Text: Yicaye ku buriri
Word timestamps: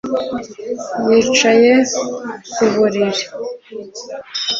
Yicaye 1.09 1.71
ku 2.53 2.63
buriri 2.73 3.23